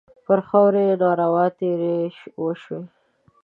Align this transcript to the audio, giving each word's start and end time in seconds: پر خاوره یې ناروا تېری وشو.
پر 0.25 0.39
خاوره 0.47 0.81
یې 0.87 0.95
ناروا 1.01 1.45
تېری 1.59 1.97
وشو. 2.41 2.79